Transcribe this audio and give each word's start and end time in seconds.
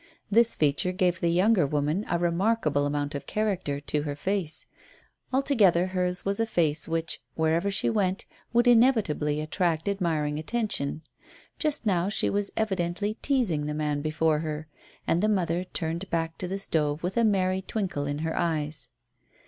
This 0.31 0.55
feature 0.55 0.91
gave 0.91 1.19
the 1.21 1.29
younger 1.29 1.67
woman 1.67 2.05
a 2.09 2.17
remarkable 2.17 2.87
amount 2.87 3.13
of 3.13 3.27
character 3.27 3.79
to 3.79 4.01
her 4.01 4.15
face. 4.15 4.65
Altogether 5.31 5.85
hers 5.85 6.25
was 6.25 6.39
a 6.39 6.47
face 6.47 6.87
which, 6.87 7.21
wherever 7.35 7.69
she 7.69 7.87
went, 7.87 8.25
would 8.51 8.65
inevitably 8.67 9.39
attract 9.41 9.87
admiring 9.87 10.39
attention. 10.39 11.03
Just 11.59 11.85
now 11.85 12.09
she 12.09 12.31
was 12.31 12.49
evidently 12.57 13.19
teasing 13.21 13.67
the 13.67 13.75
man 13.75 14.01
before 14.01 14.39
her, 14.39 14.67
and 15.05 15.21
the 15.21 15.29
mother 15.29 15.65
turned 15.65 16.09
back 16.09 16.35
to 16.39 16.47
the 16.47 16.57
stove 16.57 17.03
with 17.03 17.15
a 17.15 17.23
merry 17.23 17.61
twinkle 17.61 18.07
in 18.07 18.17
her 18.25 18.35
eyes. 18.35 18.89